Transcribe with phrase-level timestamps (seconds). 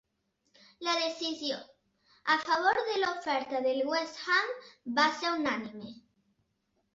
[0.85, 1.59] La decisió,
[2.35, 4.51] a favor de l'oferta del West Ham,
[4.97, 5.93] va ser unànime.